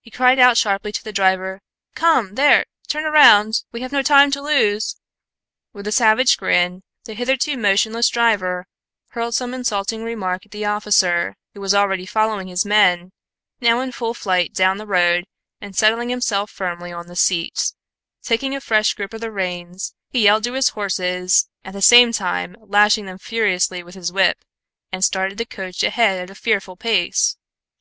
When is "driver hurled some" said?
8.08-9.54